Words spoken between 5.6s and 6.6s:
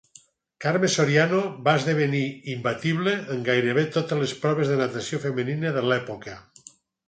de l’època.